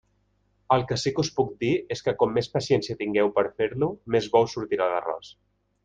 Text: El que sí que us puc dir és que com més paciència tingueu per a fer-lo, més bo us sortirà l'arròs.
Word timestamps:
El 0.75 0.85
que 0.91 0.95
sí 1.01 1.13
que 1.17 1.23
us 1.25 1.29
puc 1.39 1.51
dir 1.65 1.73
és 1.97 2.03
que 2.07 2.15
com 2.23 2.35
més 2.39 2.51
paciència 2.55 2.99
tingueu 3.03 3.31
per 3.39 3.47
a 3.51 3.55
fer-lo, 3.61 3.91
més 4.17 4.35
bo 4.35 4.43
us 4.49 4.57
sortirà 4.59 4.93
l'arròs. 4.95 5.33